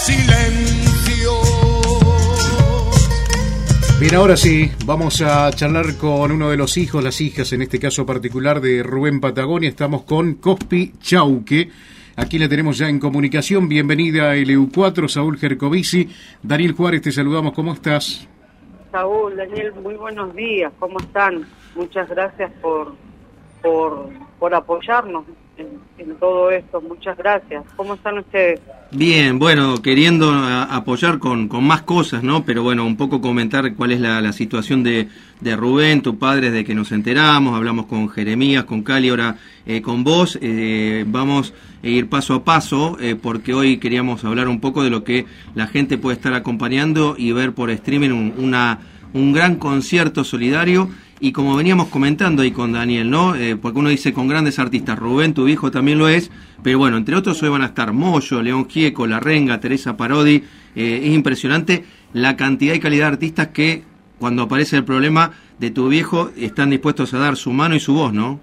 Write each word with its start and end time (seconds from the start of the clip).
silencio. 0.00 1.30
Bien, 4.00 4.14
ahora 4.14 4.36
sí, 4.36 4.70
vamos 4.86 5.20
a 5.20 5.50
charlar 5.50 5.96
con 5.98 6.32
uno 6.32 6.48
de 6.48 6.56
los 6.56 6.78
hijos, 6.78 7.04
las 7.04 7.20
hijas, 7.20 7.52
en 7.52 7.62
este 7.62 7.78
caso 7.78 8.06
particular 8.06 8.60
de 8.60 8.82
Rubén 8.82 9.20
Patagonia. 9.20 9.68
Estamos 9.68 10.02
con 10.02 10.34
Cospi 10.36 10.94
Chauque. 11.00 11.70
Aquí 12.16 12.38
la 12.38 12.48
tenemos 12.48 12.78
ya 12.78 12.88
en 12.88 12.98
comunicación. 12.98 13.68
Bienvenida 13.68 14.30
a 14.30 14.36
LU4, 14.36 15.08
Saúl 15.08 15.38
Gercovici. 15.38 16.08
Daniel 16.42 16.72
Juárez, 16.72 17.02
te 17.02 17.12
saludamos. 17.12 17.52
¿Cómo 17.52 17.74
estás? 17.74 18.26
Saúl, 18.90 19.36
Daniel, 19.36 19.74
muy 19.74 19.94
buenos 19.94 20.34
días. 20.34 20.72
¿Cómo 20.78 20.98
están? 20.98 21.46
Muchas 21.74 22.08
gracias 22.08 22.50
por, 22.62 22.94
por, 23.62 24.08
por 24.38 24.54
apoyarnos 24.54 25.24
en, 25.60 26.16
todo 26.16 26.50
esto. 26.50 26.80
Muchas 26.80 27.16
gracias. 27.16 27.64
¿Cómo 27.76 27.94
están 27.94 28.18
ustedes? 28.18 28.60
Bien, 28.90 29.38
bueno, 29.38 29.80
queriendo 29.80 30.30
apoyar 30.32 31.18
con, 31.18 31.48
con, 31.48 31.64
más 31.64 31.82
cosas, 31.82 32.22
¿no? 32.22 32.44
Pero 32.44 32.62
bueno, 32.62 32.84
un 32.84 32.96
poco 32.96 33.20
comentar 33.20 33.74
cuál 33.74 33.92
es 33.92 34.00
la, 34.00 34.32
situación 34.32 34.82
de, 34.82 35.08
de, 35.40 35.56
Rubén, 35.56 36.02
tu 36.02 36.18
padre, 36.18 36.50
de 36.50 36.64
que 36.64 36.74
nos 36.74 36.92
enteramos, 36.92 37.54
hablamos 37.54 37.86
con 37.86 38.08
Jeremías, 38.08 38.64
con 38.64 38.82
Cali, 38.82 39.08
ahora 39.08 39.36
eh, 39.66 39.80
con 39.80 40.02
vos. 40.04 40.38
Eh, 40.42 41.04
vamos 41.06 41.54
a 41.82 41.86
ir 41.86 42.08
paso 42.08 42.34
a 42.34 42.44
paso, 42.44 42.98
eh, 43.00 43.16
porque 43.20 43.54
hoy 43.54 43.78
queríamos 43.78 44.24
hablar 44.24 44.48
un 44.48 44.60
poco 44.60 44.82
de 44.82 44.90
lo 44.90 45.04
que 45.04 45.26
la 45.54 45.68
gente 45.68 45.96
puede 45.96 46.16
estar 46.16 46.34
acompañando 46.34 47.14
y 47.16 47.32
ver 47.32 47.52
por 47.52 47.70
streaming 47.70 48.10
un, 48.10 48.34
una, 48.36 48.80
un 49.12 49.32
gran 49.32 49.56
concierto 49.56 50.24
solidario 50.24 50.90
y 51.20 51.32
como 51.32 51.54
veníamos 51.54 51.88
comentando 51.88 52.42
ahí 52.42 52.50
con 52.50 52.72
Daniel, 52.72 53.10
¿no? 53.10 53.36
Eh, 53.36 53.56
porque 53.56 53.78
uno 53.78 53.90
dice 53.90 54.14
con 54.14 54.26
grandes 54.26 54.58
artistas, 54.58 54.98
Rubén, 54.98 55.34
tu 55.34 55.46
hijo 55.48 55.70
también 55.70 55.98
lo 55.98 56.08
es, 56.08 56.30
pero 56.62 56.78
bueno, 56.78 56.96
entre 56.96 57.14
otros 57.14 57.42
hoy 57.42 57.50
van 57.50 57.62
a 57.62 57.66
estar 57.66 57.92
Moyo, 57.92 58.42
León 58.42 58.68
Gieco, 58.68 59.06
La 59.06 59.20
Renga, 59.20 59.60
Teresa 59.60 59.98
Parodi, 59.98 60.42
eh, 60.74 61.00
es 61.04 61.14
impresionante 61.14 61.84
la 62.14 62.36
cantidad 62.36 62.74
y 62.74 62.80
calidad 62.80 63.06
de 63.06 63.12
artistas 63.12 63.48
que 63.48 63.82
cuando 64.18 64.42
aparece 64.42 64.76
el 64.76 64.84
problema 64.84 65.32
de 65.58 65.70
tu 65.70 65.88
viejo 65.88 66.30
están 66.38 66.70
dispuestos 66.70 67.12
a 67.12 67.18
dar 67.18 67.36
su 67.36 67.52
mano 67.52 67.74
y 67.74 67.80
su 67.80 67.92
voz, 67.92 68.14
¿no? 68.14 68.40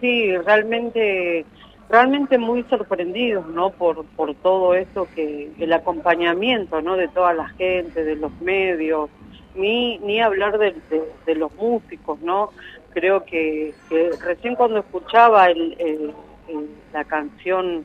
Sí, 0.00 0.36
realmente 0.36 1.46
realmente 1.88 2.36
muy 2.36 2.64
sorprendidos 2.64 3.46
no 3.48 3.70
por 3.70 4.04
por 4.04 4.34
todo 4.34 4.74
esto 4.74 5.08
que 5.14 5.50
el 5.58 5.72
acompañamiento 5.72 6.82
no 6.82 6.96
de 6.96 7.08
toda 7.08 7.32
la 7.32 7.48
gente 7.48 8.04
de 8.04 8.16
los 8.16 8.30
medios 8.42 9.08
ni, 9.58 9.98
ni 9.98 10.20
hablar 10.20 10.58
de, 10.58 10.74
de, 11.26 11.34
los 11.34 11.54
músicos, 11.56 12.20
¿no? 12.20 12.50
Creo 12.94 13.24
que, 13.24 13.74
recién 14.24 14.54
cuando 14.54 14.78
escuchaba 14.78 15.46
el, 15.46 16.14
la 16.92 17.04
canción 17.04 17.84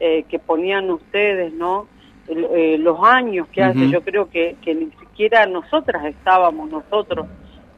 eh, 0.00 0.24
que 0.28 0.38
ponían 0.38 0.90
ustedes, 0.90 1.52
¿no? 1.52 1.86
Eh, 2.28 2.76
los 2.78 2.98
años 3.02 3.48
que 3.48 3.62
hace, 3.62 3.88
yo 3.88 4.02
creo 4.02 4.28
que, 4.28 4.56
que 4.62 4.74
ni 4.74 4.90
siquiera 4.92 5.46
nosotras 5.46 6.04
estábamos, 6.04 6.70
nosotros 6.70 7.26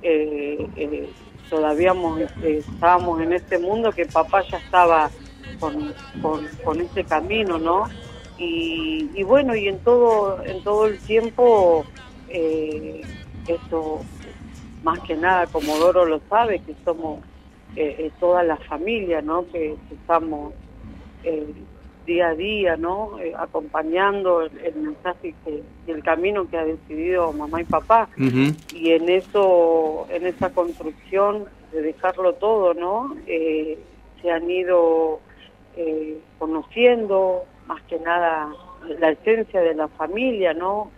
eh, 0.03 1.09
todavía 1.49 1.95
estábamos 2.43 3.21
en 3.21 3.33
este 3.33 3.59
mundo, 3.59 3.93
que 3.93 4.07
papá 4.07 4.43
ya 4.43 4.59
estaba 4.59 5.11
con, 5.59 5.93
con, 6.21 6.47
con 6.65 6.81
ese 6.81 7.05
camino, 7.05 7.59
¿no? 7.59 7.85
Y, 8.39 9.11
y, 9.15 9.23
bueno, 9.23 9.55
y 9.55 9.69
en 9.69 9.79
todo, 9.81 10.43
en 10.45 10.63
todo 10.65 10.87
el 10.87 10.99
tiempo 11.01 11.85
eh, 12.31 13.03
esto 13.47 14.01
más 14.83 14.99
que 15.01 15.17
nada 15.17 15.47
Comodoro 15.47 16.07
lo 16.07 16.21
sabe, 16.29 16.61
que 16.61 16.75
somos 16.85 17.21
eh, 17.77 17.97
eh, 17.99 18.11
toda 18.19 18.43
la 18.43 18.57
familia, 18.57 19.23
¿no? 19.23 19.47
Que, 19.51 19.77
estamos 19.93 20.53
eh, 21.23 21.47
día 22.07 22.29
a 22.29 22.35
día, 22.35 22.77
¿no? 22.77 23.19
acompañando 23.37 24.41
el, 24.41 24.75
mensaje 24.75 25.35
y 25.87 25.91
el 25.91 26.03
camino 26.03 26.49
que 26.49 26.57
ha 26.57 26.65
decidido 26.65 27.33
mamá 27.33 27.61
y 27.61 27.65
papá. 27.65 28.09
Y 28.75 28.91
en 28.91 29.09
eso, 29.09 30.07
en 30.11 30.27
esa 30.27 30.51
construcción 30.51 31.45
de 31.73 31.83
dejarlo 31.83 32.33
todo, 32.35 32.75
¿no? 32.75 33.15
se 33.27 34.31
han 34.31 34.51
ido 34.51 35.21
conociendo 36.39 37.45
más 37.67 37.81
que 37.83 38.01
nada 38.01 38.51
la 38.99 39.11
esencia 39.11 39.61
de 39.61 39.75
la 39.75 39.87
familia, 39.87 40.53
¿no? 40.53 40.91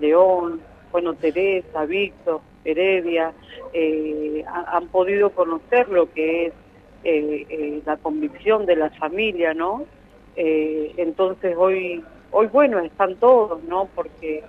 León, 0.00 0.60
bueno, 0.92 1.14
Teresa, 1.14 1.84
Víctor, 1.84 2.40
Heredia, 2.64 3.32
eh, 3.72 4.44
han 4.46 4.88
podido 4.88 5.30
conocer 5.30 5.88
lo 5.88 6.12
que 6.12 6.46
es 6.46 6.52
eh, 7.04 7.46
eh, 7.48 7.82
la 7.84 7.96
convicción 7.96 8.66
de 8.66 8.76
la 8.76 8.90
familia, 8.90 9.54
¿no? 9.54 9.84
entonces 10.38 11.56
hoy, 11.56 12.04
hoy 12.30 12.46
bueno, 12.48 12.78
están 12.80 13.16
todos, 13.16 13.64
¿no? 13.64 13.88
Porque 13.94 14.44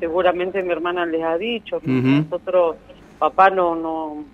seguramente 0.00 0.64
mi 0.64 0.72
hermana 0.72 1.06
les 1.06 1.22
ha 1.22 1.38
dicho, 1.38 1.80
nosotros, 1.84 2.74
papá 3.20 3.50
no, 3.50 3.76
no, 3.76 4.24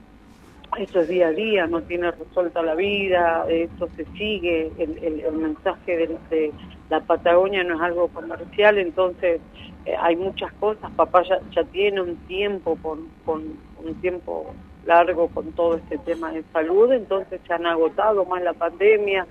esto 0.79 1.01
es 1.01 1.09
día 1.09 1.29
a 1.29 1.33
día, 1.33 1.67
no 1.67 1.83
tiene 1.83 2.11
resuelta 2.11 2.63
la 2.63 2.75
vida, 2.75 3.45
esto 3.51 3.87
se 3.97 4.07
sigue, 4.17 4.71
el, 4.79 5.21
el, 5.21 5.33
mensaje 5.35 6.09
de, 6.31 6.53
la 6.91 7.01
Patagonia 7.01 7.63
no 7.65 7.75
es 7.75 7.81
algo 7.81 8.09
comercial, 8.09 8.79
entonces 8.79 9.41
eh, 9.85 9.95
hay 10.01 10.17
muchas 10.17 10.53
cosas, 10.55 10.91
papá 10.93 11.23
ya, 11.23 11.39
ya 11.55 11.65
tiene 11.65 12.01
un 12.01 12.17
tiempo, 12.27 12.79
con, 12.83 13.09
con 13.25 13.43
un 13.85 13.95
tiempo 14.01 14.55
largo 14.87 15.29
con 15.29 15.53
todo 15.53 15.77
este 15.77 15.99
tema 15.99 16.33
de 16.33 16.43
salud, 16.53 16.91
entonces 16.93 17.41
se 17.47 17.53
han 17.53 17.67
agotado 17.67 18.25
más 18.25 18.43
la 18.43 18.55
pandemia 18.55 19.27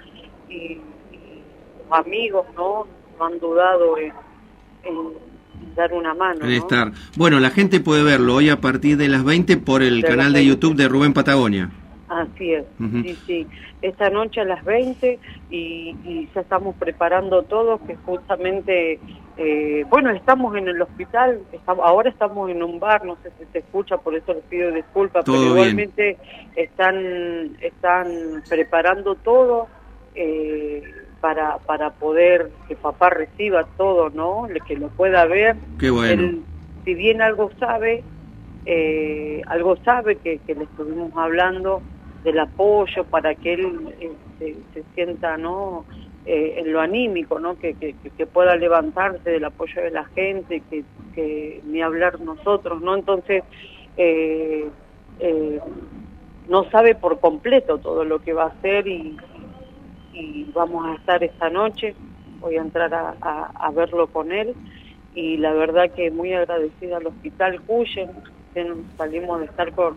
y, 0.50 0.80
los 1.90 2.00
amigos 2.00 2.46
no, 2.58 2.86
no 3.18 3.26
han 3.26 3.40
dudado 3.40 3.98
en 3.98 4.12
dar 5.76 5.94
una 5.94 6.14
mano. 6.14 6.46
estar. 6.46 6.92
Bueno, 7.16 7.40
la 7.40 7.50
gente 7.50 7.80
puede 7.80 8.04
verlo 8.04 8.36
hoy 8.36 8.50
a 8.50 8.60
partir 8.60 8.98
de 8.98 9.08
las 9.08 9.24
20 9.24 9.58
por 9.58 9.84
el 9.84 10.04
canal 10.04 10.34
de 10.34 10.46
YouTube 10.46 10.76
de 10.76 10.90
Rubén 10.90 11.14
Patagonia. 11.14 11.70
Así 12.10 12.54
es, 12.54 12.66
sí, 12.78 13.18
sí. 13.28 13.48
Esta 13.82 14.10
noche 14.10 14.40
a 14.40 14.46
las 14.46 14.64
20 14.64 15.20
y, 15.50 16.30
ya 16.34 16.42
estamos 16.42 16.76
preparando 16.78 17.44
todo, 17.44 17.86
que 17.86 17.98
justamente, 17.98 19.00
eh, 19.36 19.86
bueno, 19.90 20.12
estamos 20.12 20.56
en 20.56 20.70
el 20.70 20.82
hospital, 20.82 21.42
estamos, 21.52 21.86
ahora 21.86 22.10
estamos 22.10 22.50
en 22.50 22.64
un 22.64 22.80
bar, 22.80 23.04
no 23.04 23.18
sé 23.24 23.32
si 23.38 23.46
se 23.52 23.60
escucha, 23.60 23.98
por 23.98 24.16
eso 24.16 24.34
les 24.34 24.44
pido 24.46 24.72
disculpas, 24.72 25.26
pero 25.26 25.44
igualmente 25.44 26.18
están, 26.56 27.58
están 27.62 28.42
preparando 28.48 29.16
todo. 29.16 29.68
Eh, 30.16 30.84
para, 31.22 31.58
para 31.60 31.92
poder 31.92 32.52
que 32.68 32.76
papá 32.76 33.10
reciba 33.10 33.68
todo, 33.76 34.10
¿no? 34.10 34.48
Que 34.68 34.76
lo 34.76 34.90
pueda 34.90 35.26
ver. 35.26 35.56
Qué 35.80 35.90
bueno. 35.90 36.44
si 36.86 36.94
bien 36.94 37.22
algo 37.22 37.50
sabe, 37.60 38.04
eh, 38.66 39.42
algo 39.48 39.78
sabe 39.78 40.18
que, 40.18 40.42
le 40.48 40.64
estuvimos 40.64 41.12
hablando 41.16 41.82
del 42.24 42.40
apoyo 42.40 43.04
para 43.06 43.36
que 43.36 43.54
él 43.54 43.96
este, 44.00 44.58
se 44.74 44.84
sienta, 44.94 45.38
¿no? 45.38 45.86
Eh, 46.26 46.56
en 46.58 46.74
lo 46.74 46.82
anímico, 46.82 47.40
¿no? 47.40 47.58
Que, 47.58 47.74
que, 47.74 48.26
pueda 48.26 48.56
levantarse 48.58 49.30
del 49.30 49.46
apoyo 49.46 49.82
de 49.82 49.92
la 49.92 50.04
gente, 50.06 50.62
que, 50.70 51.62
ni 51.66 51.82
hablar 51.82 52.20
nosotros, 52.20 52.82
¿no? 52.82 52.96
Entonces, 52.96 53.44
eh, 53.96 54.68
no 56.48 56.70
sabe 56.70 56.96
por 56.96 57.20
completo 57.20 57.78
todo 57.78 58.04
lo 58.04 58.20
que 58.20 58.34
va 58.34 58.44
a 58.44 58.48
hacer 58.48 58.88
y, 58.88 59.18
vamos 60.54 60.88
a 60.88 60.96
estar 60.96 61.24
esta 61.24 61.50
noche, 61.50 61.94
voy 62.40 62.56
a 62.56 62.62
entrar 62.62 62.92
a, 62.94 63.72
verlo 63.72 64.08
con 64.08 64.32
él 64.32 64.56
y 65.14 65.38
la 65.38 65.54
verdad 65.54 65.92
que 65.92 66.10
muy 66.10 66.34
agradecida 66.34 66.98
al 66.98 67.08
Hospital 67.08 67.62
Cuyen, 67.62 68.10
salimos 68.98 69.40
de 69.40 69.46
estar 69.46 69.72
con, 69.74 69.96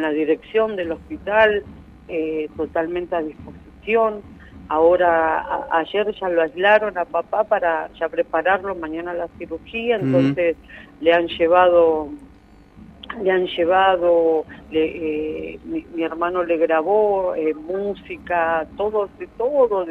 la 0.00 0.10
dirección 0.10 0.76
del 0.76 0.92
hospital 0.92 1.64
eh, 2.08 2.48
totalmente 2.56 3.14
a 3.16 3.22
disposición. 3.22 4.22
Ahora, 4.68 5.66
ayer 5.70 6.14
ya 6.18 6.28
lo 6.28 6.42
aislaron 6.42 6.96
a 6.96 7.04
papá 7.04 7.44
para 7.44 7.90
ya 7.98 8.08
prepararlo 8.08 8.74
mañana 8.74 9.12
la 9.12 9.28
cirugía, 9.38 9.96
entonces 9.96 10.56
le 11.00 11.12
han 11.12 11.26
llevado 11.26 12.08
le 13.20 13.30
han 13.30 13.46
llevado, 13.46 14.44
eh, 14.70 15.58
mi, 15.64 16.02
hermano 16.02 16.44
le 16.44 16.56
grabó 16.56 17.34
eh, 17.34 17.54
música, 17.54 18.66
todo, 18.76 19.08
de 19.18 19.26
todo, 19.38 19.86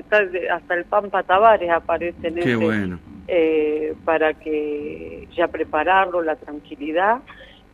hasta 0.52 0.74
el 0.74 0.86
Pampa 0.86 1.24
Tavares 1.24 1.70
aparece 1.70 2.28
en 2.28 2.36
Qué 2.36 2.56
bueno. 2.56 3.00
Eh, 3.28 3.94
para 4.04 4.34
que 4.34 5.28
ya 5.36 5.48
prepararlo, 5.48 6.22
la 6.22 6.36
tranquilidad. 6.36 7.20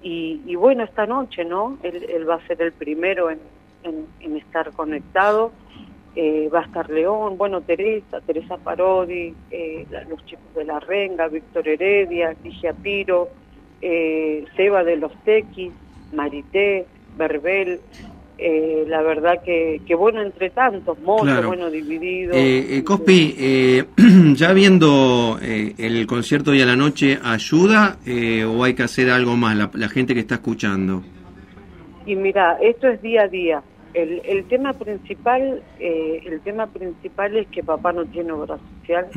Y, 0.02 0.56
bueno, 0.56 0.84
esta 0.84 1.06
noche, 1.06 1.44
¿no? 1.44 1.78
Él, 1.84 2.30
va 2.30 2.36
a 2.36 2.48
ser 2.48 2.62
el 2.62 2.72
primero 2.72 3.30
en, 3.30 3.40
en, 3.84 4.38
estar 4.38 4.72
conectado. 4.72 5.52
va 6.18 6.60
a 6.60 6.64
estar 6.64 6.90
León, 6.90 7.38
bueno, 7.38 7.62
Teresa, 7.62 8.22
Teresa 8.22 8.58
Parodi, 8.58 9.34
los 10.10 10.26
chicos 10.26 10.54
de 10.56 10.64
La 10.64 10.80
Renga, 10.80 11.28
Víctor 11.28 11.68
Heredia, 11.68 12.36
Ligia 12.44 12.74
Piro, 12.74 13.30
eh, 13.82 14.46
Seba 14.56 14.84
de 14.84 14.98
los 14.98 15.14
Tequis, 15.24 15.72
Marité, 16.12 16.86
Berbel, 17.16 17.80
eh, 18.38 18.86
la 18.88 19.02
verdad 19.02 19.42
que, 19.44 19.82
que, 19.86 19.96
bueno 19.96 20.22
entre 20.22 20.52
tantos, 20.52 21.00
motos, 21.00 21.46
bueno 21.46 21.72
dividido. 21.72 22.34
Eh, 22.34 22.78
eh 22.78 22.84
Cospi, 22.84 23.36
eh, 23.38 23.86
ya 24.36 24.54
viendo 24.54 25.40
el 25.42 26.06
concierto 26.06 26.52
hoy 26.52 26.62
a 26.62 26.66
la 26.66 26.76
noche, 26.76 27.18
¿ayuda 27.24 27.98
o 28.48 28.64
hay 28.64 28.74
que 28.76 28.84
hacer 28.84 29.10
algo 29.10 29.36
más 29.36 29.56
la, 29.74 29.90
gente 29.90 30.14
que 30.14 30.20
está 30.20 30.36
escuchando? 30.36 31.02
Y 32.06 32.16
mira, 32.16 32.58
esto 32.62 32.88
es 32.88 33.02
día 33.02 33.24
a 33.24 33.28
día. 33.28 33.64
El, 33.94 34.22
el 34.26 34.46
tema 34.46 34.74
principal, 34.74 35.64
el 35.80 36.42
tema 36.42 36.68
principal 36.68 37.38
es 37.38 37.48
que 37.48 37.64
papá 37.64 37.92
no 37.92 38.06
tiene 38.06 38.32
obra 38.34 38.60
social. 38.80 39.08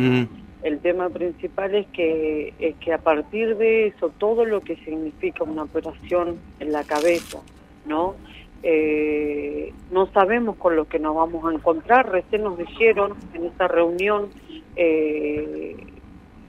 El 0.63 0.79
tema 0.81 1.09
principal 1.09 1.75
es 1.75 1.87
que, 1.89 2.53
es 2.59 2.77
que 2.77 2.93
a 2.93 2.99
partir 2.99 3.57
de 3.57 3.89
eso, 3.89 4.11
todo 4.19 4.45
lo 4.45 4.61
que 4.61 4.77
significa 4.77 5.43
una 5.45 5.63
operación 5.63 6.37
en 6.59 6.73
la 6.73 6.85
cabeza, 6.85 7.39
¿no? 7.87 8.15
Eh, 8.63 9.73
no 9.91 10.07
sabemos 10.13 10.57
con 10.57 10.77
lo 10.77 10.87
que 10.87 10.99
nos 10.99 11.15
vamos 11.15 11.45
a 11.45 11.55
encontrar. 11.55 12.11
Recién 12.11 12.45
nos 12.45 12.59
dijeron 12.59 13.15
en 13.35 13.47
esta 13.47 13.69
reunión 13.69 14.29
eh, 14.77 15.77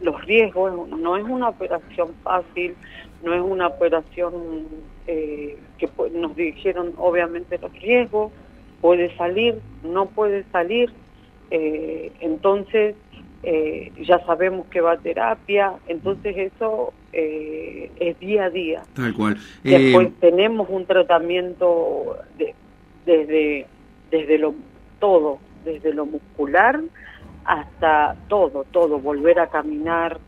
los 0.02 0.24
riesgos. 0.26 0.90
No 0.90 1.18
es 1.18 1.24
una 1.24 1.50
operación 1.50 2.10
fácil, 2.24 2.76
no 3.24 3.34
es 3.34 3.42
una 3.42 3.68
operación 3.68 4.68
eh, 5.08 5.58
que 5.78 5.90
nos 6.12 6.36
dijeron 6.36 6.94
obviamente 6.98 7.58
los 7.58 7.72
riesgos. 7.74 8.32
Puede 8.82 9.16
salir, 9.16 9.60
no 9.84 10.08
puede 10.08 10.44
salir. 10.52 10.92
Eh, 11.52 12.12
entonces 12.22 12.96
eh, 13.44 13.92
ya 14.02 14.24
sabemos 14.26 14.68
que 14.68 14.82
va 14.82 14.94
a 14.94 14.98
terapia, 14.98 15.74
entonces 15.88 16.36
eso 16.38 16.94
eh, 17.12 17.92
es 18.00 18.20
día 18.20 18.46
a 18.46 18.50
día. 18.50 18.84
Tal 18.94 19.14
cual. 19.14 19.38
Después 19.64 20.08
eh, 20.08 20.14
tenemos 20.20 20.68
un 20.70 20.86
tratamiento 20.86 22.18
de, 22.38 22.54
desde, 23.06 23.66
desde 24.12 24.38
lo 24.38 24.54
todo, 25.00 25.40
desde 25.66 25.94
lo 25.94 26.06
muscular 26.06 26.80
hasta 27.46 28.16
todo, 28.28 28.66
todo, 28.72 29.00
volver 29.00 29.40
a 29.40 29.48
caminar, 29.48 30.20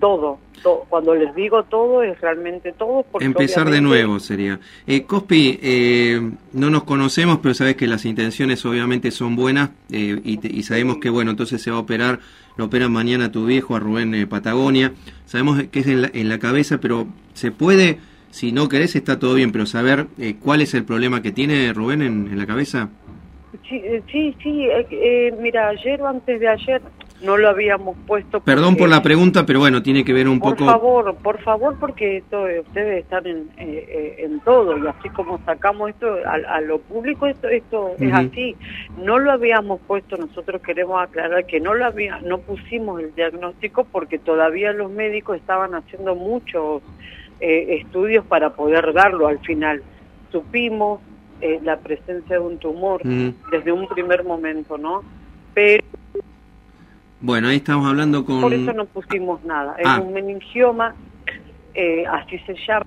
eh, 0.00 0.38
todo, 0.62 0.86
Cuando 0.88 1.14
les 1.14 1.34
digo 1.34 1.62
todo, 1.64 2.02
es 2.02 2.20
realmente 2.20 2.72
todo. 2.72 3.04
Empezar 3.20 3.70
de 3.70 3.80
nuevo 3.80 4.18
sería. 4.18 4.58
Eh, 4.86 5.04
Cospi, 5.04 5.58
eh, 5.62 6.20
no 6.52 6.70
nos 6.70 6.84
conocemos, 6.84 7.38
pero 7.42 7.54
sabes 7.54 7.76
que 7.76 7.86
las 7.86 8.04
intenciones 8.04 8.64
obviamente 8.64 9.10
son 9.10 9.36
buenas 9.36 9.70
eh, 9.90 10.20
y, 10.24 10.62
sabemos 10.62 10.98
que, 10.98 11.10
bueno, 11.10 11.30
entonces 11.30 11.62
se 11.62 11.70
va 11.70 11.78
a 11.78 11.80
operar, 11.80 12.20
lo 12.56 12.66
operan 12.66 12.92
mañana 12.92 13.26
a 13.26 13.32
tu 13.32 13.46
viejo, 13.46 13.76
a 13.76 13.78
Rubén 13.78 14.14
eh, 14.14 14.26
Patagonia. 14.26 14.92
Sabemos 15.26 15.62
que 15.64 15.80
es 15.80 15.86
en 15.86 16.02
la, 16.02 16.10
en 16.12 16.28
la, 16.28 16.38
cabeza, 16.38 16.78
pero 16.78 17.06
se 17.34 17.52
puede, 17.52 17.98
si 18.30 18.52
no 18.52 18.68
querés, 18.68 18.96
está 18.96 19.18
todo 19.18 19.34
bien, 19.34 19.52
pero 19.52 19.66
saber 19.66 20.06
cuál 20.40 20.60
es 20.60 20.74
el 20.74 20.84
problema 20.84 21.22
que 21.22 21.32
tiene 21.32 21.72
Rubén 21.72 22.02
en, 22.02 22.28
en 22.28 22.38
la 22.38 22.46
cabeza. 22.46 22.88
Sí, 23.68 23.82
sí, 24.10 24.34
sí 24.42 24.66
mira, 25.40 25.68
ayer 25.68 26.00
o 26.02 26.08
antes 26.08 26.40
de 26.40 26.48
ayer 26.48 26.82
no 27.22 27.36
lo 27.36 27.48
habíamos 27.48 27.96
puesto. 28.06 28.40
Perdón 28.40 28.76
por 28.76 28.88
la 28.88 29.02
pregunta, 29.02 29.44
pero 29.44 29.58
bueno, 29.58 29.82
tiene 29.82 30.04
que 30.04 30.12
ver 30.12 30.28
un 30.28 30.38
poco. 30.38 30.56
Por 30.56 30.66
favor, 30.66 31.14
por 31.16 31.38
favor, 31.42 31.76
porque 31.78 32.18
esto, 32.18 32.44
ustedes 32.66 33.04
están 33.04 33.26
en, 33.26 33.50
eh, 33.58 33.86
eh, 33.88 34.14
en 34.24 34.40
todo 34.40 34.78
y 34.78 34.86
así 34.86 35.08
como 35.10 35.38
sacamos 35.44 35.90
esto 35.90 36.06
a, 36.26 36.60
lo 36.60 36.78
público, 36.78 37.26
esto, 37.26 37.48
esto 37.48 37.94
es 37.98 38.12
así. 38.12 38.56
No 38.98 39.18
lo 39.18 39.32
habíamos 39.32 39.80
puesto, 39.86 40.16
nosotros 40.16 40.62
queremos 40.62 41.02
aclarar 41.02 41.46
que 41.46 41.60
no 41.60 41.74
lo 41.74 41.84
había, 41.84 42.20
no 42.20 42.38
pusimos 42.38 43.00
el 43.00 43.14
diagnóstico 43.14 43.84
porque 43.84 44.18
todavía 44.18 44.72
los 44.72 44.90
médicos 44.90 45.36
estaban 45.36 45.74
haciendo 45.74 46.14
muchos 46.14 46.82
eh, 47.40 47.80
estudios 47.82 48.24
para 48.24 48.50
poder 48.54 48.92
darlo 48.92 49.28
al 49.28 49.38
final. 49.40 49.82
Supimos 50.32 51.00
la 51.62 51.78
presencia 51.78 52.36
de 52.36 52.38
un 52.38 52.58
tumor 52.58 53.00
desde 53.02 53.72
un 53.72 53.88
primer 53.88 54.24
momento, 54.24 54.76
¿no? 54.76 55.02
Pero 55.54 55.82
bueno, 57.20 57.48
ahí 57.48 57.56
estamos 57.56 57.86
hablando 57.86 58.24
con... 58.24 58.40
Por 58.40 58.54
eso 58.54 58.72
no 58.72 58.86
pusimos 58.86 59.44
nada. 59.44 59.74
Es 59.78 59.86
ah. 59.86 60.00
un 60.00 60.12
meningioma, 60.12 60.94
eh, 61.74 62.04
así 62.06 62.38
se 62.40 62.54
llama. 62.66 62.86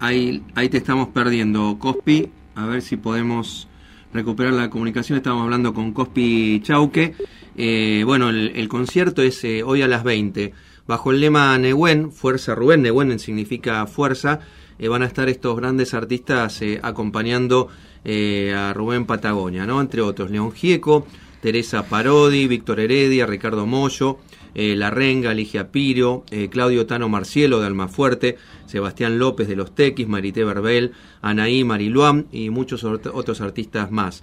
Ahí, 0.00 0.42
ahí 0.54 0.68
te 0.68 0.76
estamos 0.76 1.08
perdiendo, 1.08 1.78
Cospi. 1.78 2.30
A 2.56 2.66
ver 2.66 2.82
si 2.82 2.96
podemos 2.96 3.68
recuperar 4.12 4.52
la 4.52 4.70
comunicación. 4.70 5.16
Estamos 5.16 5.42
hablando 5.42 5.74
con 5.74 5.92
Cospi 5.92 6.60
Chauque. 6.62 7.14
Eh, 7.56 8.02
bueno, 8.04 8.30
el, 8.30 8.68
concierto 8.68 9.22
es 9.22 9.42
eh, 9.44 9.62
hoy 9.62 9.82
a 9.82 9.88
las 9.88 10.04
20. 10.04 10.52
Bajo 10.86 11.10
el 11.10 11.20
lema 11.20 11.56
Nehuen, 11.58 12.12
Fuerza 12.12 12.54
Rubén, 12.54 12.82
Nehuen 12.82 13.18
significa 13.18 13.86
fuerza, 13.86 14.40
van 14.78 15.02
a 15.02 15.06
estar 15.06 15.28
estos 15.28 15.56
grandes 15.56 15.94
artistas 15.94 16.60
acompañando 16.82 17.68
eh, 18.06 18.52
a 18.54 18.74
Rubén 18.74 19.06
Patagonia, 19.06 19.64
¿no? 19.66 19.80
Entre 19.80 20.02
otros, 20.02 20.30
León 20.30 20.52
Gieco, 20.52 21.06
Teresa 21.40 21.88
Parodi, 21.88 22.46
Víctor 22.46 22.80
Heredia, 22.80 23.24
Ricardo 23.24 23.64
Mollo, 23.64 24.18
eh, 24.54 24.76
La 24.76 24.90
Renga, 24.90 25.32
Ligia 25.32 25.72
Piro, 25.72 26.24
eh, 26.30 26.50
Claudio 26.50 26.84
Tano 26.84 27.08
Marcielo 27.08 27.60
de 27.60 27.66
Almafuerte, 27.66 28.36
Sebastián 28.66 29.18
López 29.18 29.48
de 29.48 29.56
Los 29.56 29.74
Tequis, 29.74 30.06
Marité 30.06 30.44
Verbel, 30.44 30.92
Anaí 31.22 31.64
Mariluán 31.64 32.26
y 32.30 32.50
muchos 32.50 32.84
otros 32.84 33.40
artistas 33.40 33.90
más. 33.90 34.22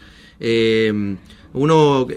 uno 1.54 2.08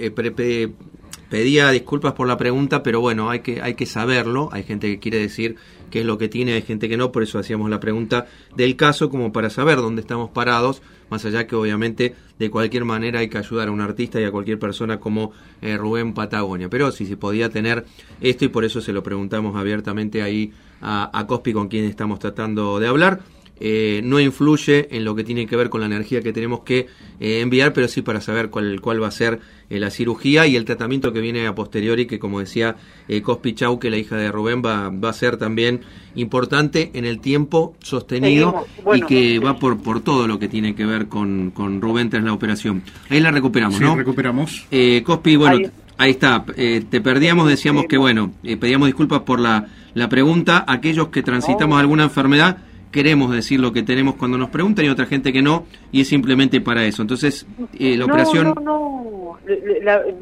pedía 1.35 1.69
disculpas 1.73 2.13
por 2.13 2.29
la 2.29 2.37
pregunta, 2.37 2.85
pero 2.85 3.01
bueno, 3.01 3.29
hay 3.29 3.41
que, 3.41 3.61
hay 3.61 3.75
que 3.75 3.87
saberlo. 3.87 4.51
Hay 4.53 4.63
gente 4.63 4.87
que 4.87 5.01
quiere 5.01 5.19
decir 5.19 5.57
qué 5.91 6.03
es 6.03 6.07
lo 6.07 6.17
que 6.17 6.29
tiene, 6.29 6.53
hay 6.53 6.63
gente 6.63 6.89
que 6.89 6.97
no, 6.97 7.11
por 7.11 7.25
eso 7.25 7.41
hacíamos 7.41 7.69
la 7.69 7.81
pregunta 7.81 8.29
del 8.55 8.77
caso, 8.77 9.11
como 9.11 9.33
para 9.33 9.51
saber 9.51 9.79
dónde 9.79 10.03
estamos 10.03 10.31
parados 10.31 10.81
más 11.11 11.25
allá 11.25 11.49
que 11.49 11.57
obviamente 11.57 12.15
de 12.39 12.51
cualquier 12.51 12.85
manera 12.85 13.19
hay 13.19 13.29
que 13.29 13.39
ayudar 13.39 13.67
a 13.67 13.73
un 13.73 13.81
artista 13.81 14.21
y 14.21 14.25
a 14.25 14.31
cualquier 14.31 14.61
persona 14.61 15.01
como 15.01 15.33
eh, 15.61 15.77
Rubén 15.77 16.15
Patagonia. 16.15 16.69
Pero 16.69 16.93
si 16.93 17.05
se 17.05 17.17
podía 17.17 17.49
tener 17.49 17.85
esto 18.21 18.45
y 18.45 18.49
por 18.49 18.65
eso 18.65 18.81
se 18.81 18.93
lo 18.93 19.03
preguntamos 19.03 19.57
abiertamente 19.57 20.23
ahí 20.23 20.53
a 20.83 21.25
Cospi 21.27 21.53
con 21.53 21.67
quien 21.67 21.87
estamos 21.87 22.21
tratando 22.21 22.79
de 22.79 22.87
hablar. 22.87 23.23
Eh, 23.61 24.01
no 24.03 24.19
influye 24.19 24.89
en 24.97 25.05
lo 25.05 25.15
que 25.15 25.23
tiene 25.23 25.47
que 25.47 25.55
ver 25.55 25.71
con 25.71 25.81
la 25.81 25.87
energía 25.87 26.21
que 26.23 26.33
tenemos 26.33 26.61
que 26.61 26.89
eh, 27.21 27.41
enviar, 27.41 27.73
pero 27.73 27.87
sí 27.87 28.03
para 28.03 28.21
saber 28.21 28.51
cuál, 28.51 28.81
cuál 28.81 29.01
va 29.01 29.07
a 29.07 29.13
ser 29.13 29.39
eh, 29.71 29.79
la 29.79 29.91
cirugía 29.91 30.45
y 30.49 30.57
el 30.57 30.65
tratamiento 30.65 31.13
que 31.13 31.21
viene 31.21 31.47
a 31.47 31.55
posteriori, 31.55 32.07
que 32.07 32.19
como 32.19 32.41
decía 32.41 32.75
Cospi 33.23 33.55
Chau, 33.55 33.79
que 33.79 33.91
la 33.91 33.97
hija 33.97 34.17
de 34.17 34.33
Rubén 34.33 34.61
va, 34.65 34.91
va 34.91 35.11
a 35.11 35.13
ser 35.13 35.37
también 35.37 35.83
importante 36.17 36.91
en 36.95 37.05
el 37.05 37.21
tiempo 37.21 37.77
sostenido 37.81 38.67
y 38.93 39.03
que 39.03 39.39
va 39.39 39.57
por, 39.57 39.81
por 39.81 40.01
todo 40.01 40.27
lo 40.27 40.41
que 40.41 40.49
tiene 40.49 40.75
que 40.75 40.85
ver 40.85 41.07
con, 41.07 41.53
con 41.53 41.81
Rubén 41.81 42.11
tras 42.11 42.25
la 42.25 42.33
operación. 42.33 42.83
Ahí 43.09 43.21
la 43.21 43.31
recuperamos, 43.31 43.79
sí, 43.79 43.85
¿no? 43.85 43.95
recuperamos. 43.95 44.67
Cospi, 45.05 45.37
bueno, 45.37 45.71
ahí, 45.97 46.11
está. 46.11 46.45
te 46.45 47.01
perdíamos, 47.01 47.49
decíamos 47.49 47.87
que, 47.89 47.99
bueno, 47.99 48.33
pedíamos 48.43 48.87
disculpas 48.87 49.21
por 49.21 49.39
la, 49.39 49.69
la 49.95 50.09
pregunta. 50.09 50.65
Aquellos 50.67 51.09
que 51.09 51.23
transitamos 51.23 51.79
alguna 51.79 52.05
enfermedad, 52.05 52.59
queremos 52.95 53.33
decir 53.33 53.59
lo 53.59 53.73
que 53.73 53.83
tenemos 53.83 54.15
cuando 54.15 54.39
nos 54.39 54.51
preguntan 54.51 54.85
y 54.85 54.89
otra 54.89 55.07
gente 55.07 55.33
que 55.33 55.43
no, 55.43 55.67
y 55.91 56.03
es 56.03 56.09
simplemente 56.09 56.61
para 56.61 56.85
eso. 56.85 57.03
Entonces, 57.03 57.45
eh, 57.77 57.97
la 57.97 58.05
operación... 58.05 58.55
No, 58.55 58.61
no, 58.63 59.39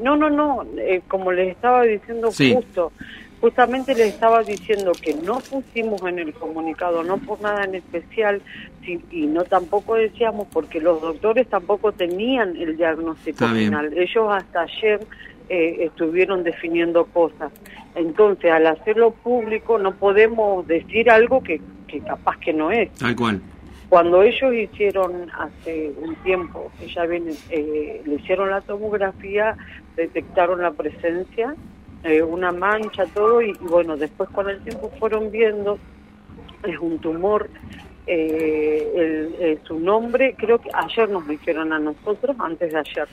no, 0.00 0.16
no, 0.16 0.30
no, 0.30 0.64
eh, 0.78 1.02
como 1.06 1.32
les 1.32 1.50
estaba 1.50 1.82
diciendo 1.82 2.28
justo, 2.28 2.90
justamente 3.42 3.94
les 3.94 4.14
estaba 4.14 4.42
diciendo 4.42 4.92
que 4.92 5.12
no 5.12 5.40
pusimos 5.40 6.00
en 6.04 6.20
el 6.20 6.32
comunicado, 6.32 7.04
no 7.04 7.18
por 7.18 7.42
nada 7.42 7.64
en 7.64 7.74
especial, 7.74 8.40
y 9.10 9.26
no 9.26 9.44
tampoco 9.44 9.96
decíamos 9.96 10.48
porque 10.50 10.80
los 10.80 11.02
doctores 11.02 11.46
tampoco 11.48 11.92
tenían 11.92 12.56
el 12.56 12.78
diagnóstico 12.78 13.48
final. 13.48 13.92
Ellos 13.98 14.28
hasta 14.30 14.62
ayer 14.62 14.98
eh, 15.50 15.84
estuvieron 15.84 16.42
definiendo 16.42 17.04
cosas. 17.04 17.52
Entonces, 17.94 18.50
al 18.50 18.66
hacerlo 18.66 19.10
público, 19.10 19.78
no 19.78 19.94
podemos 19.94 20.66
decir 20.66 21.10
algo 21.10 21.42
que 21.42 21.60
que 21.92 22.00
capaz 22.00 22.38
que 22.38 22.52
no 22.52 22.72
es. 22.72 22.90
Tal 22.94 23.14
cual. 23.14 23.40
Cuando 23.88 24.22
ellos 24.22 24.54
hicieron 24.54 25.30
hace 25.38 25.92
un 26.00 26.14
tiempo, 26.16 26.72
ella 26.80 27.04
viene, 27.04 27.34
eh, 27.50 28.00
le 28.06 28.14
hicieron 28.14 28.48
la 28.50 28.62
tomografía, 28.62 29.54
detectaron 29.94 30.62
la 30.62 30.70
presencia, 30.70 31.54
eh, 32.02 32.22
una 32.22 32.52
mancha, 32.52 33.04
todo, 33.12 33.42
y, 33.42 33.52
bueno, 33.60 33.98
después 33.98 34.30
con 34.30 34.48
el 34.48 34.60
tiempo 34.64 34.90
fueron 34.98 35.30
viendo, 35.30 35.78
es 36.66 36.78
un 36.78 36.98
tumor, 37.00 37.50
eh, 38.06 39.58
su 39.64 39.78
nombre, 39.78 40.34
creo 40.38 40.58
que 40.58 40.70
ayer 40.72 41.10
nos 41.10 41.28
dijeron 41.28 41.74
a 41.74 41.78
nosotros, 41.78 42.34
antes 42.38 42.72
de 42.72 42.78
ayer, 42.78 43.08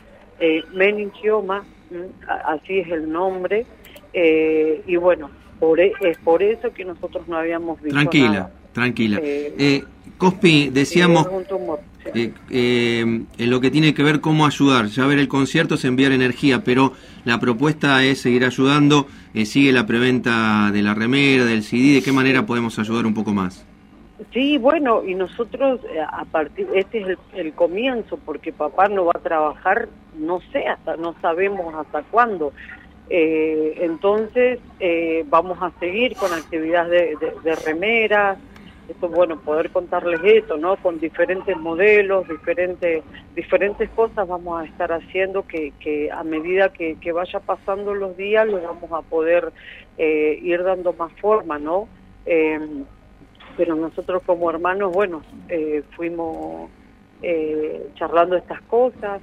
meningioma, 0.74 1.66
así 2.46 2.80
es 2.80 2.90
el 2.90 3.12
nombre, 3.12 3.66
y 4.14 4.96
bueno, 4.96 5.30
por, 5.60 5.80
e, 5.80 5.94
es 6.02 6.18
por 6.20 6.42
eso 6.42 6.74
que 6.74 6.86
nosotros 6.86 7.28
no 7.28 7.38
habíamos 7.38 7.82
visto 7.82 7.96
Tranquila. 7.96 8.50
Tranquila. 8.74 9.20
Eh, 9.22 9.54
eh, 9.58 9.84
Cospi, 10.18 10.70
decíamos 10.70 11.28
eh, 12.14 12.32
en 12.50 13.50
lo 13.50 13.60
que 13.60 13.72
tiene 13.72 13.94
que 13.94 14.04
ver 14.04 14.22
cómo 14.22 14.46
ayudar. 14.46 14.88
Ya 14.88 15.06
ver 15.06 15.20
el 15.20 15.28
concierto 15.28 15.76
es 15.76 15.86
enviar 15.86 16.12
energía, 16.12 16.64
pero 16.64 16.94
la 17.26 17.40
propuesta 17.40 18.04
es 18.04 18.22
seguir 18.22 18.46
ayudando. 18.46 19.08
sigue 19.46 19.72
la 19.72 19.86
preventa 19.86 20.72
de 20.72 20.82
la 20.82 20.94
remera, 20.94 21.46
del 21.46 21.64
CD. 21.64 21.96
¿De 21.96 22.02
qué 22.02 22.12
manera 22.12 22.46
podemos 22.46 22.78
ayudar 22.80 23.06
un 23.06 23.14
poco 23.14 23.34
más? 23.34 23.66
Sí, 24.34 24.58
bueno, 24.58 25.04
y 25.06 25.16
nosotros 25.16 25.80
eh, 25.86 26.02
a 26.02 26.26
partir, 26.26 26.68
este 26.76 27.00
es 27.00 27.18
el, 27.34 27.54
comienzo, 27.54 28.20
porque 28.26 28.52
papá 28.52 28.90
no 28.90 29.06
va 29.06 29.14
a 29.16 29.20
trabajar, 29.20 29.88
no 30.18 30.42
sé, 30.52 30.68
hasta 30.68 30.98
no 30.98 31.16
sabemos 31.22 31.74
hasta 31.74 32.04
cuándo. 32.04 32.52
Eh, 33.10 33.76
entonces 33.82 34.60
eh, 34.80 35.26
vamos 35.28 35.58
a 35.62 35.72
seguir 35.80 36.16
con 36.16 36.32
actividades 36.34 37.20
de, 37.20 37.32
de, 37.44 37.56
remeras, 37.56 38.38
esto 38.88 39.08
bueno, 39.08 39.40
poder 39.40 39.72
contarles 39.72 40.20
esto, 40.24 40.58
¿no? 40.58 40.78
Con 40.78 41.00
diferentes 41.00 41.56
modelos, 41.58 42.28
diferentes 42.28 43.04
diferentes 43.36 43.90
cosas 43.92 44.28
vamos 44.28 44.62
a 44.62 44.66
estar 44.66 44.92
haciendo 44.92 45.46
que, 45.46 45.74
que 45.80 46.12
a 46.12 46.24
medida 46.24 46.72
que, 46.74 47.12
vaya 47.12 47.40
pasando 47.40 47.94
los 47.94 48.18
días 48.18 48.48
les 48.48 48.64
vamos 48.64 48.92
a 48.92 49.02
poder 49.02 49.52
ir 49.98 50.64
dando 50.64 50.94
más 50.94 51.12
forma, 51.20 51.60
¿no? 51.60 51.88
pero 53.60 53.76
nosotros 53.76 54.24
como 54.26 54.50
hermanos, 54.50 54.94
bueno, 54.94 55.22
eh, 55.50 55.84
fuimos 55.98 56.70
eh, 57.22 57.90
charlando 57.96 58.38
estas 58.38 58.62
cosas. 58.62 59.22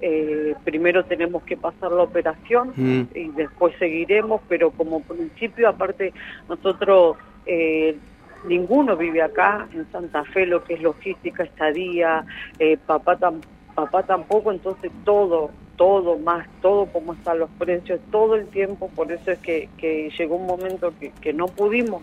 Eh, 0.00 0.54
primero 0.64 1.04
tenemos 1.04 1.42
que 1.44 1.56
pasar 1.56 1.90
la 1.92 2.02
operación 2.02 2.72
mm. 2.76 3.02
y 3.14 3.28
después 3.30 3.74
seguiremos, 3.78 4.42
pero 4.48 4.70
como 4.70 5.02
principio, 5.02 5.68
aparte, 5.68 6.12
nosotros, 6.48 7.16
ninguno 8.46 8.96
vive 8.96 9.22
acá 9.22 9.68
en 9.72 9.90
Santa 9.92 10.24
Fe, 10.24 10.46
lo 10.46 10.64
que 10.64 10.74
es 10.74 10.82
logística, 10.82 11.44
estadía, 11.44 12.24
papá, 12.86 13.16
papá 13.74 14.02
tampoco, 14.02 14.50
entonces 14.50 14.90
todo, 15.04 15.50
todo 15.76 16.18
más, 16.18 16.48
todo 16.60 16.86
como 16.86 17.12
están 17.12 17.38
los 17.38 17.50
precios, 17.58 18.00
todo 18.10 18.34
el 18.34 18.48
tiempo, 18.48 18.90
por 18.94 19.12
eso 19.12 19.30
es 19.30 19.38
que, 19.38 19.68
que 19.76 20.10
llegó 20.18 20.36
un 20.36 20.46
momento 20.46 20.92
que, 20.98 21.12
que 21.20 21.32
no 21.32 21.46
pudimos 21.46 22.02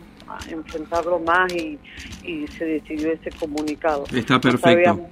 enfrentarlo 0.50 1.20
más 1.20 1.54
y, 1.54 1.78
y 2.24 2.48
se 2.48 2.66
decidió 2.66 3.12
ese 3.12 3.32
comunicado. 3.32 4.06
Está 4.14 4.40
perfecto. 4.40 5.08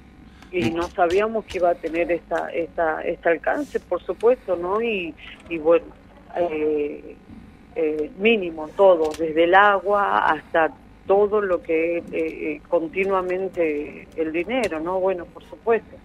Y 0.52 0.70
no 0.70 0.82
sabíamos 0.88 1.44
que 1.46 1.58
iba 1.58 1.70
a 1.70 1.74
tener 1.74 2.12
esta, 2.12 2.48
esta, 2.50 3.00
este 3.02 3.28
alcance, 3.28 3.80
por 3.80 4.02
supuesto, 4.02 4.54
¿no? 4.54 4.82
Y, 4.82 5.14
y 5.48 5.58
bueno, 5.58 5.86
eh, 6.36 7.16
eh, 7.74 8.10
mínimo 8.18 8.68
todo, 8.76 9.10
desde 9.18 9.44
el 9.44 9.54
agua 9.54 10.30
hasta 10.30 10.70
todo 11.06 11.40
lo 11.40 11.62
que 11.62 11.98
es 11.98 12.04
eh, 12.12 12.60
continuamente 12.68 14.06
el 14.16 14.32
dinero, 14.32 14.78
¿no? 14.78 15.00
Bueno, 15.00 15.24
por 15.24 15.42
supuesto. 15.44 15.96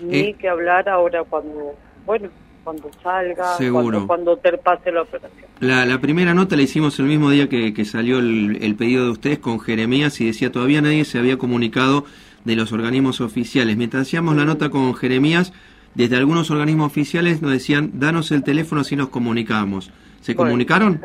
Ni 0.00 0.34
que 0.34 0.48
hablar 0.48 0.88
ahora 0.88 1.24
cuando, 1.24 1.74
bueno, 2.06 2.28
cuando 2.64 2.90
salga, 3.02 3.56
Seguro. 3.56 4.06
cuando, 4.06 4.36
te 4.36 4.56
pase 4.58 4.92
la 4.92 5.02
operación. 5.02 5.46
La, 5.60 5.98
primera 6.00 6.34
nota 6.34 6.54
la 6.54 6.62
hicimos 6.62 6.98
el 6.98 7.06
mismo 7.06 7.30
día 7.30 7.48
que, 7.48 7.84
salió 7.84 8.18
el, 8.18 8.74
pedido 8.76 9.04
de 9.04 9.10
ustedes 9.10 9.38
con 9.38 9.58
Jeremías 9.58 10.20
y 10.20 10.26
decía 10.26 10.52
todavía 10.52 10.82
nadie 10.82 11.04
se 11.04 11.18
había 11.18 11.38
comunicado 11.38 12.04
de 12.44 12.56
los 12.56 12.72
organismos 12.72 13.20
oficiales. 13.20 13.76
Mientras 13.76 14.02
hacíamos 14.02 14.36
la 14.36 14.44
nota 14.44 14.70
con 14.70 14.94
Jeremías, 14.94 15.52
desde 15.94 16.16
algunos 16.16 16.50
organismos 16.50 16.86
oficiales 16.86 17.42
nos 17.42 17.52
decían, 17.52 17.92
danos 17.94 18.30
el 18.30 18.42
teléfono 18.44 18.84
si 18.84 18.96
nos 18.96 19.08
comunicamos. 19.08 19.90
¿Se 20.20 20.34
comunicaron? 20.34 21.00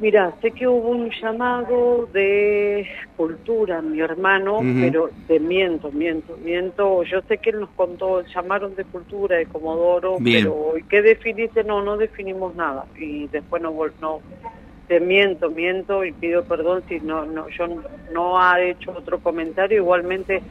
Mira, 0.00 0.34
sé 0.42 0.50
que 0.50 0.66
hubo 0.66 0.88
un 0.88 1.10
llamado 1.10 2.08
de 2.12 2.88
cultura, 3.16 3.80
mi 3.80 4.00
hermano, 4.00 4.58
pero 4.80 5.10
de 5.28 5.38
miento, 5.38 5.92
miento, 5.92 6.36
miento. 6.44 7.04
Yo 7.04 7.20
sé 7.28 7.38
que 7.38 7.50
él 7.50 7.60
nos 7.60 7.70
contó, 7.70 8.24
llamaron 8.34 8.74
de 8.74 8.84
cultura, 8.84 9.36
de 9.36 9.46
Comodoro, 9.46 10.16
pero 10.24 10.76
¿y 10.76 10.82
qué 10.84 11.02
definiste? 11.02 11.62
No, 11.62 11.82
no 11.82 11.96
definimos 11.96 12.56
nada. 12.56 12.86
Y 12.98 13.28
después 13.28 13.62
no, 13.62 13.72
no 14.00 14.20
te 14.92 15.00
miento, 15.00 15.48
miento 15.48 16.04
y 16.04 16.12
pido 16.12 16.44
perdón 16.44 16.82
si 16.86 17.00
no, 17.00 17.24
no, 17.24 17.48
yo 17.48 17.66
no 18.12 18.38
ha 18.38 18.60
hecho 18.60 18.92
otro 18.92 19.20
comentario. 19.20 19.78
Igualmente, 19.78 20.42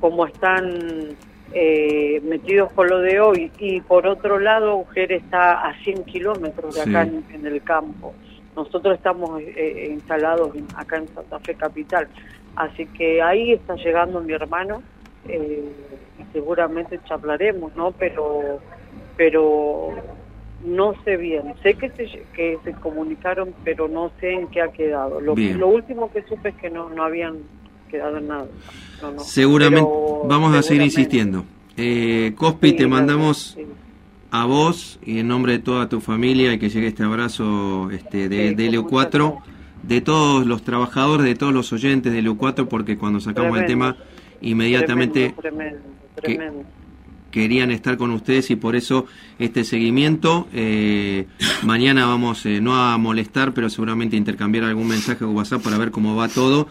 como 0.00 0.24
están 0.24 1.10
eh, 1.52 2.18
metidos 2.24 2.72
con 2.72 2.88
lo 2.88 3.00
de 3.00 3.20
hoy, 3.20 3.52
y 3.58 3.82
por 3.82 4.06
otro 4.06 4.38
lado, 4.38 4.76
Ujer 4.76 5.12
está 5.12 5.68
a 5.68 5.74
100 5.84 6.04
kilómetros 6.04 6.74
de 6.74 6.80
acá 6.80 7.02
en 7.02 7.46
el 7.46 7.62
campo. 7.62 8.14
Nosotros 8.56 8.94
estamos 8.96 9.42
eh, 9.42 9.52
eh, 9.56 9.88
instalados 9.92 10.52
acá 10.74 10.96
en 10.96 11.08
Santa 11.08 11.38
Fe 11.40 11.54
Capital, 11.54 12.08
así 12.56 12.86
que 12.86 13.20
ahí 13.20 13.52
está 13.52 13.74
llegando 13.76 14.22
mi 14.22 14.32
hermano 14.32 14.82
eh, 15.28 15.70
y 16.18 16.32
seguramente 16.32 16.98
charlaremos, 17.04 17.76
¿no? 17.76 17.92
Pero, 17.92 18.58
pero 19.18 19.90
no 20.64 20.94
sé 21.04 21.16
bien. 21.16 21.54
Sé 21.62 21.74
que 21.74 21.90
se, 21.90 22.24
que 22.34 22.58
se 22.64 22.72
comunicaron, 22.72 23.54
pero 23.64 23.88
no 23.88 24.10
sé 24.20 24.32
en 24.32 24.48
qué 24.48 24.62
ha 24.62 24.68
quedado. 24.68 25.20
Lo, 25.20 25.34
lo 25.34 25.68
último 25.68 26.10
que 26.12 26.22
supe 26.22 26.50
es 26.50 26.54
que 26.56 26.70
no, 26.70 26.88
no 26.90 27.02
habían 27.02 27.38
quedado 27.90 28.18
en 28.18 28.28
nada. 28.28 28.46
seguramente 29.18 29.90
vamos 30.24 30.54
a 30.54 30.62
seguir 30.62 30.82
insistiendo. 30.82 31.44
Eh, 31.76 32.32
Cospi, 32.36 32.72
te 32.72 32.86
mandamos 32.86 33.56
a 34.30 34.46
vos 34.46 34.98
y 35.04 35.18
en 35.18 35.28
nombre 35.28 35.52
de 35.52 35.58
toda 35.58 35.88
tu 35.88 36.00
familia 36.00 36.54
y 36.54 36.58
que 36.58 36.70
llegue 36.70 36.88
este 36.88 37.02
abrazo 37.02 37.90
este, 37.90 38.28
de, 38.28 38.54
de 38.54 38.82
4 38.82 39.42
de 39.82 40.00
todos 40.00 40.46
los 40.46 40.62
trabajadores, 40.62 41.26
de 41.26 41.34
todos 41.34 41.52
los 41.52 41.72
oyentes 41.72 42.12
de 42.12 42.22
LU4, 42.22 42.68
porque 42.68 42.96
cuando 42.96 43.20
sacamos 43.20 43.58
el 43.58 43.66
tema 43.66 43.96
inmediatamente 44.40 45.34
querían 47.32 47.72
estar 47.72 47.96
con 47.96 48.12
ustedes 48.12 48.50
y 48.52 48.56
por 48.56 48.76
eso 48.76 49.06
este 49.40 49.64
seguimiento. 49.64 50.46
Eh, 50.52 51.26
mañana 51.64 52.06
vamos 52.06 52.46
eh, 52.46 52.60
no 52.60 52.76
a 52.76 52.96
molestar, 52.98 53.52
pero 53.52 53.68
seguramente 53.68 54.16
intercambiar 54.16 54.64
algún 54.64 54.86
mensaje 54.86 55.24
o 55.24 55.30
WhatsApp 55.30 55.64
para 55.64 55.78
ver 55.78 55.90
cómo 55.90 56.14
va 56.14 56.28
todo. 56.28 56.68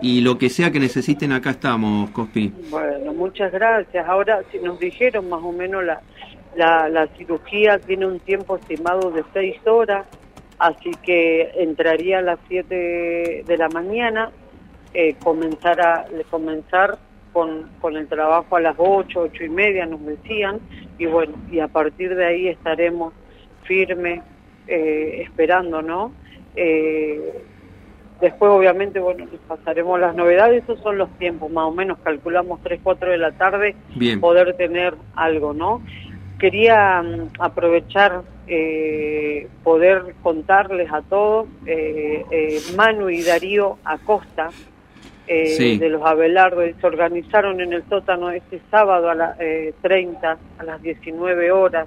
Y 0.00 0.20
lo 0.20 0.36
que 0.36 0.50
sea 0.50 0.70
que 0.70 0.80
necesiten, 0.80 1.32
acá 1.32 1.50
estamos, 1.50 2.10
Cospi. 2.10 2.52
Bueno, 2.70 3.14
muchas 3.14 3.52
gracias. 3.52 4.06
Ahora, 4.06 4.42
si 4.50 4.58
nos 4.58 4.78
dijeron 4.78 5.28
más 5.28 5.40
o 5.42 5.52
menos 5.52 5.84
la, 5.84 6.00
la, 6.56 6.88
la 6.88 7.06
cirugía 7.16 7.78
tiene 7.78 8.06
un 8.06 8.20
tiempo 8.20 8.56
estimado 8.56 9.10
de 9.10 9.24
seis 9.32 9.56
horas, 9.64 10.06
así 10.58 10.90
que 11.04 11.52
entraría 11.56 12.18
a 12.18 12.22
las 12.22 12.38
siete 12.48 13.44
de 13.46 13.56
la 13.56 13.68
mañana, 13.68 14.30
eh, 14.94 15.14
comenzar, 15.22 15.80
a, 15.80 16.04
comenzar 16.30 16.98
con, 17.32 17.70
con 17.80 17.96
el 17.96 18.06
trabajo 18.08 18.56
a 18.56 18.60
las 18.60 18.74
ocho, 18.78 19.22
ocho 19.22 19.44
y 19.44 19.48
media, 19.48 19.86
nos 19.86 20.04
decían, 20.04 20.60
y 20.98 21.06
bueno, 21.06 21.34
y 21.50 21.60
a 21.60 21.68
partir 21.68 22.14
de 22.14 22.26
ahí 22.26 22.48
estaremos 22.48 23.12
firmes, 23.64 24.22
eh, 24.66 25.22
esperando, 25.22 25.82
¿no? 25.82 26.12
Eh, 26.54 27.42
después, 28.20 28.50
obviamente, 28.50 29.00
bueno, 29.00 29.26
pasaremos 29.48 29.98
las 29.98 30.14
novedades, 30.14 30.62
esos 30.64 30.80
son 30.80 30.98
los 30.98 31.10
tiempos, 31.18 31.50
más 31.50 31.64
o 31.64 31.72
menos 31.72 31.98
calculamos 31.98 32.60
tres, 32.62 32.80
cuatro 32.82 33.10
de 33.10 33.18
la 33.18 33.32
tarde, 33.32 33.74
poder 34.20 34.56
tener 34.56 34.94
algo, 35.14 35.52
¿no? 35.52 35.82
quería 36.42 37.00
mm, 37.00 37.30
aprovechar 37.38 38.22
eh, 38.48 39.46
poder 39.62 40.16
contarles 40.22 40.92
a 40.92 41.00
todos, 41.02 41.46
eh, 41.64 42.24
eh, 42.30 42.60
Manu 42.76 43.08
y 43.08 43.22
Darío 43.22 43.78
Acosta, 43.84 44.50
de 45.26 45.88
los 45.88 46.02
Abelardo, 46.02 46.62
se 46.62 46.86
organizaron 46.86 47.60
en 47.60 47.72
el 47.72 47.82
sótano 47.88 48.30
este 48.30 48.60
sábado 48.70 49.10
a 49.10 49.14
las 49.14 49.38
30, 49.80 50.38
a 50.58 50.64
las 50.64 50.82
19 50.82 51.50
horas, 51.52 51.86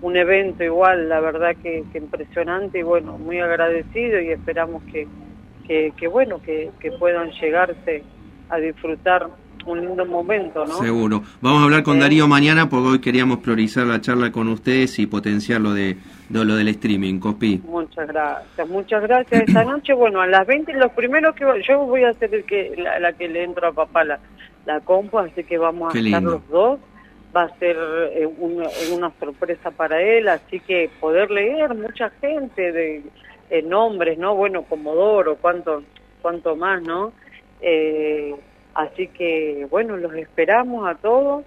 un 0.00 0.16
evento 0.16 0.62
igual, 0.62 1.08
la 1.08 1.20
verdad 1.20 1.56
que, 1.62 1.84
impresionante 1.94 2.78
y 2.78 2.82
bueno, 2.82 3.18
muy 3.18 3.40
agradecido 3.40 4.20
y 4.20 4.30
esperamos 4.30 4.82
que, 4.84 5.08
que, 5.66 6.08
bueno, 6.08 6.40
que, 6.42 6.70
que 6.80 6.92
puedan 6.92 7.30
llegarse 7.32 8.02
a 8.48 8.58
disfrutar 8.58 9.28
un 9.72 9.80
lindo 9.80 10.06
momento, 10.06 10.64
¿no? 10.64 10.78
Seguro. 10.78 11.22
Vamos 11.40 11.60
a 11.60 11.64
hablar 11.64 11.82
con 11.82 11.98
Darío 11.98 12.26
mañana 12.26 12.68
porque 12.68 12.88
hoy 12.88 12.98
queríamos 13.00 13.38
priorizar 13.38 13.86
la 13.86 14.00
charla 14.00 14.32
con 14.32 14.48
ustedes 14.48 14.98
y 14.98 15.06
potenciar 15.06 15.60
lo 15.60 15.72
de, 15.72 15.96
lo 16.30 16.56
del 16.56 16.68
streaming, 16.68 17.18
Cospi. 17.18 17.62
Muchas 17.66 18.08
gracias, 18.08 18.68
muchas 18.68 19.02
gracias. 19.02 19.42
Esta 19.46 19.64
noche, 19.72 19.92
bueno, 19.92 20.20
a 20.20 20.26
las 20.26 20.46
20, 20.46 20.72
los 20.74 20.92
primeros 20.92 21.34
que 21.34 21.44
yo 21.66 21.78
voy 21.86 22.04
a 22.04 22.12
ser 22.14 22.34
el 22.34 22.44
que 22.44 22.74
la, 22.76 23.12
que 23.12 23.28
le 23.28 23.44
entro 23.44 23.68
a 23.68 23.72
papá 23.72 24.04
la, 24.04 24.18
la 24.66 24.80
compu, 24.80 25.18
así 25.18 25.44
que 25.44 25.58
vamos 25.58 25.94
a 25.94 25.98
estar 25.98 26.22
los 26.22 26.48
dos. 26.48 26.80
Va 27.36 27.42
a 27.42 27.58
ser 27.58 27.76
eh, 28.14 28.26
una, 28.26 29.10
sorpresa 29.20 29.70
para 29.70 30.00
él, 30.00 30.28
así 30.28 30.60
que 30.60 30.90
poder 30.98 31.30
leer 31.30 31.74
mucha 31.74 32.10
gente 32.22 32.72
de, 32.72 33.02
nombres, 33.64 34.18
¿no? 34.18 34.34
Bueno, 34.34 34.62
Comodoro, 34.62 35.36
cuánto, 35.36 35.82
cuánto 36.22 36.56
más, 36.56 36.82
¿no? 36.82 37.12
Eh, 37.60 38.34
Así 38.78 39.08
que, 39.08 39.66
bueno, 39.70 39.96
los 39.96 40.14
esperamos 40.14 40.88
a 40.88 40.94
todos. 40.94 41.44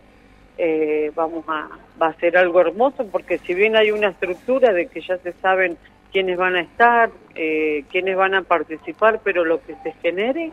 Eh, 0.57 1.13
vamos 1.15 1.45
a, 1.47 1.69
va 1.99 2.07
a 2.07 2.13
ser 2.15 2.35
algo 2.35 2.59
hermoso 2.59 3.07
porque 3.07 3.37
si 3.37 3.53
bien 3.53 3.77
hay 3.77 3.89
una 3.91 4.09
estructura 4.09 4.73
de 4.73 4.87
que 4.87 4.99
ya 4.99 5.17
se 5.19 5.31
saben 5.41 5.77
quiénes 6.11 6.37
van 6.37 6.57
a 6.57 6.61
estar, 6.61 7.09
eh, 7.35 7.85
quiénes 7.89 8.17
van 8.17 8.35
a 8.35 8.41
participar, 8.41 9.21
pero 9.23 9.45
lo 9.45 9.61
que 9.61 9.75
se 9.81 9.93
genere 10.01 10.51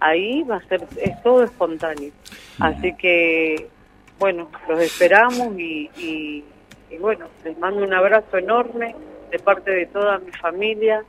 ahí 0.00 0.42
va 0.42 0.56
a 0.56 0.68
ser, 0.68 0.82
es 1.00 1.22
todo 1.22 1.44
espontáneo. 1.44 2.10
Así 2.58 2.92
que, 2.96 3.68
bueno, 4.18 4.50
los 4.68 4.80
esperamos 4.80 5.56
y, 5.56 5.88
y, 5.96 6.44
y 6.90 6.96
bueno, 6.98 7.26
les 7.44 7.56
mando 7.56 7.84
un 7.84 7.94
abrazo 7.94 8.36
enorme 8.36 8.96
de 9.30 9.38
parte 9.38 9.70
de 9.70 9.86
toda 9.86 10.18
mi 10.18 10.32
familia. 10.32 11.04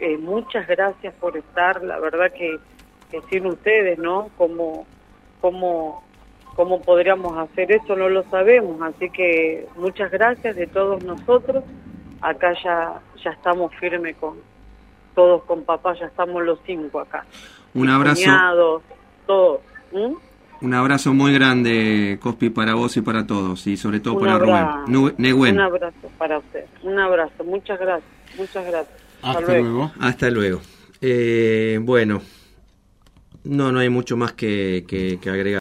Eh, 0.00 0.16
muchas 0.16 0.66
gracias 0.66 1.12
por 1.20 1.36
estar, 1.36 1.84
la 1.84 1.98
verdad 1.98 2.32
que 2.32 2.58
que 3.14 3.28
sin 3.30 3.46
ustedes, 3.46 3.98
¿no? 3.98 4.30
Como, 4.36 4.86
como, 5.40 6.02
cómo 6.56 6.80
podríamos 6.82 7.36
hacer 7.38 7.70
eso, 7.72 7.94
no 7.96 8.08
lo 8.08 8.22
sabemos. 8.24 8.80
Así 8.82 9.10
que 9.10 9.66
muchas 9.76 10.10
gracias 10.10 10.56
de 10.56 10.66
todos 10.66 11.04
nosotros. 11.04 11.64
Acá 12.20 12.54
ya, 12.62 13.00
ya 13.22 13.30
estamos 13.30 13.74
firmes 13.76 14.16
con 14.16 14.38
todos 15.14 15.44
con 15.44 15.62
papá, 15.62 15.94
ya 15.94 16.06
estamos 16.06 16.42
los 16.42 16.58
cinco 16.66 17.00
acá. 17.00 17.24
Un 17.74 17.88
abrazo. 17.88 18.82
todos. 19.26 19.60
Un 20.60 20.74
abrazo 20.74 21.12
muy 21.12 21.32
grande, 21.32 22.18
Cospi, 22.20 22.50
para 22.50 22.74
vos 22.74 22.96
y 22.96 23.02
para 23.02 23.26
todos, 23.26 23.66
y 23.66 23.76
sobre 23.76 24.00
todo 24.00 24.18
para 24.18 24.38
Rubén. 24.38 24.96
Un 24.96 25.60
abrazo 25.60 26.10
para 26.16 26.38
usted, 26.38 26.64
un 26.82 26.98
abrazo, 26.98 27.44
muchas 27.44 27.78
gracias, 27.78 28.10
muchas 28.36 28.64
gracias. 28.66 28.98
Hasta, 29.22 29.40
luego. 29.40 29.92
Hasta 30.00 30.30
luego. 30.30 30.60
Eh, 31.00 31.78
bueno, 31.82 32.22
no, 33.44 33.72
no 33.72 33.78
hay 33.80 33.88
mucho 33.88 34.16
más 34.16 34.32
que, 34.32 34.84
que 34.88 35.30
agregar. 35.30 35.46